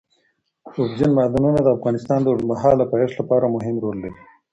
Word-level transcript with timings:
اوبزین 0.75 1.11
معدنونه 1.17 1.59
د 1.63 1.67
افغانستان 1.77 2.19
د 2.21 2.25
اوږدمهاله 2.29 2.85
پایښت 2.91 3.15
لپاره 3.21 3.53
مهم 3.55 3.75
رول 3.83 3.97
لري. 4.03 4.21